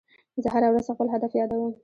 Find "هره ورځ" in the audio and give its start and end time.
0.53-0.85